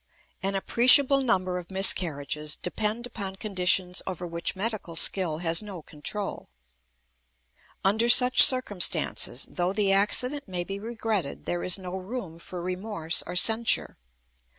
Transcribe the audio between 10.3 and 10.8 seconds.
may be